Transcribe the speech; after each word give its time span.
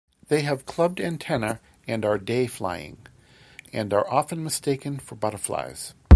They 0.29 0.41
have 0.41 0.65
clubbed 0.65 0.99
antennae 0.99 1.59
and 1.87 2.03
are 2.03 2.17
day 2.17 2.47
flying, 2.47 3.05
and 3.71 3.93
are 3.93 4.11
often 4.11 4.43
mistaken 4.43 4.97
for 4.97 5.13
butterflies. 5.13 5.93